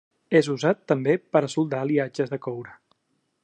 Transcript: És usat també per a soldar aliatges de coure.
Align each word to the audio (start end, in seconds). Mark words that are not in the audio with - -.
És 0.37 0.47
usat 0.53 0.79
també 0.91 1.13
per 1.37 1.43
a 1.47 1.51
soldar 1.57 1.83
aliatges 1.85 2.33
de 2.35 2.41
coure. 2.47 2.77